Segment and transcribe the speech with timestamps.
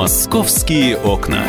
[0.00, 1.44] Московские окна.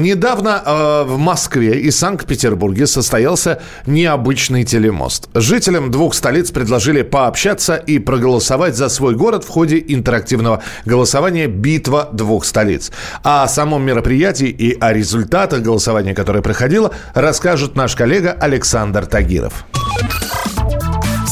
[0.00, 5.28] Недавно э, в Москве и Санкт-Петербурге состоялся необычный телемост.
[5.32, 12.08] Жителям двух столиц предложили пообщаться и проголосовать за свой город в ходе интерактивного голосования «Битва
[12.12, 12.90] двух столиц».
[13.22, 19.64] А о самом мероприятии и о результатах голосования, которое проходило, расскажет наш коллега Александр Тагиров.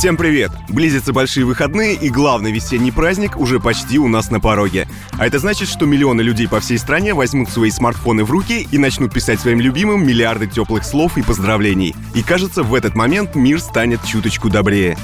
[0.03, 0.50] Всем привет!
[0.69, 4.88] Близятся большие выходные, и главный весенний праздник уже почти у нас на пороге.
[5.12, 8.78] А это значит, что миллионы людей по всей стране возьмут свои смартфоны в руки и
[8.78, 11.95] начнут писать своим любимым миллиарды теплых слов и поздравлений.
[12.16, 14.98] И кажется, в этот момент мир станет чуточку добрее.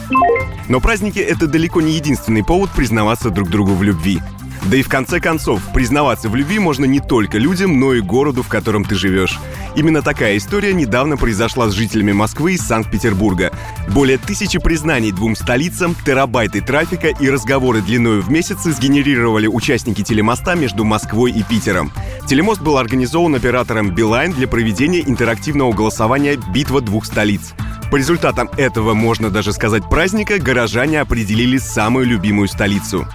[0.69, 4.19] Но праздники— это далеко не единственный повод признаваться друг другу в любви.
[4.65, 8.43] Да и в конце концов, признаваться в любви можно не только людям, но и городу,
[8.43, 9.39] в котором ты живешь.
[9.77, 13.52] Именно такая история недавно произошла с жителями Москвы и Санкт-Петербурга.
[13.89, 20.55] Более тысячи признаний двум столицам, терабайты трафика и разговоры длиною в месяцы сгенерировали участники телемоста
[20.55, 21.93] между Москвой и Питером.
[22.27, 27.54] Телемост был организован оператором Билайн для проведения интерактивного голосования «Битва двух столиц».
[27.91, 33.07] По результатам этого, можно даже сказать, праздника, горожане определили самую любимую столицу.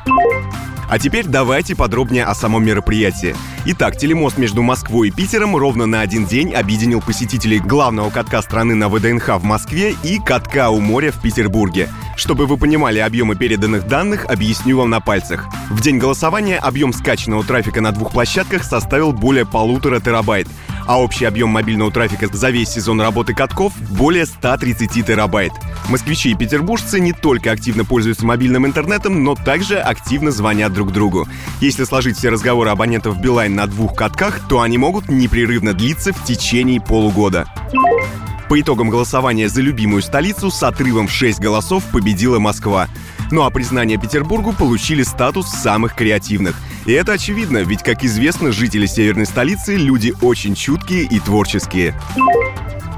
[0.94, 3.36] А теперь давайте подробнее о самом мероприятии.
[3.66, 8.76] Итак, телемост между Москвой и Питером ровно на один день объединил посетителей главного катка страны
[8.76, 11.90] на ВДНХ в Москве и катка у моря в Петербурге.
[12.16, 15.48] Чтобы вы понимали объемы переданных данных, объясню вам на пальцах.
[15.72, 20.48] В день голосования объем скачанного трафика на двух площадках составил более полутора терабайт,
[20.86, 25.54] а общий объем мобильного трафика за весь сезон работы катков более 130 терабайт.
[25.90, 31.28] Москвичи и петербуржцы не только активно пользуются мобильным интернетом, но также активно звонят друг другу.
[31.62, 36.24] Если сложить все разговоры абонентов Билайн на двух катках, то они могут непрерывно длиться в
[36.24, 37.48] течение полугода.
[38.50, 42.88] По итогам голосования за любимую столицу с отрывом в 6 голосов победила Москва.
[43.32, 46.56] Ну а признание Петербургу получили статус самых креативных.
[46.86, 51.96] И это очевидно, ведь, как известно, жители северной столицы– люди очень чуткие и творческие.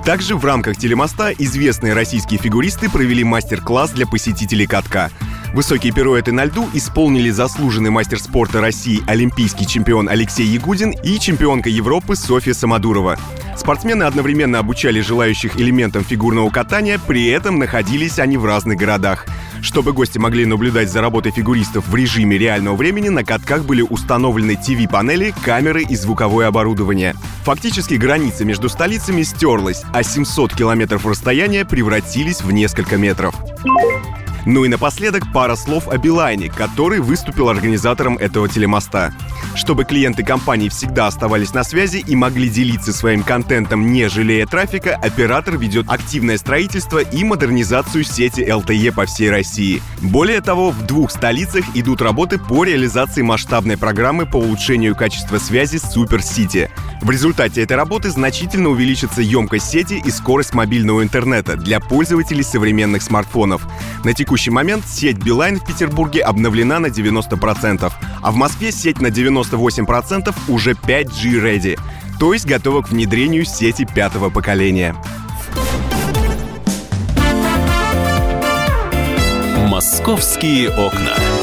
[0.06, 5.10] Также в рамках телемоста известные российские фигуристы провели мастер-класс для посетителей катка.
[5.52, 11.70] Высокие пируэты на льду исполнили заслуженный мастер спорта России, олимпийский чемпион Алексей Ягудин и чемпионка
[11.70, 13.18] Европы Софья Самодурова.
[13.56, 19.26] Спортсмены одновременно обучали желающих элементам фигурного катания, при этом находились они в разных городах.
[19.62, 24.56] Чтобы гости могли наблюдать за работой фигуристов в режиме реального времени, на катках были установлены
[24.56, 27.16] ТВ-панели, камеры и звуковое оборудование.
[27.44, 33.36] Фактически граница между столицами стерлась, а 700 километров расстояния превратились в несколько метров.
[34.46, 39.14] Ну и напоследок пара слов о Билайне, который выступил организатором этого телемоста.
[39.56, 44.96] Чтобы клиенты компании всегда оставались на связи и могли делиться своим контентом, не жалея трафика,
[44.96, 49.82] оператор ведет активное строительство и модернизацию сети LTE по всей России.
[50.02, 55.78] Более того, в двух столицах идут работы по реализации масштабной программы по улучшению качества связи
[55.78, 56.70] Super City.
[57.02, 63.02] В результате этой работы значительно увеличится емкость сети и скорость мобильного интернета для пользователей современных
[63.02, 63.66] смартфонов.
[64.04, 67.90] На текущий момент сеть Билайн в Петербурге обновлена на 90%,
[68.22, 71.80] а в Москве сеть на 98% уже 5G ready,
[72.20, 74.94] то есть готова к внедрению сети пятого поколения.
[79.70, 81.35] «Московские окна».